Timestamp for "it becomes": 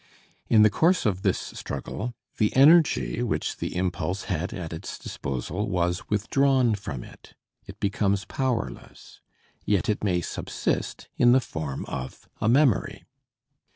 7.67-8.25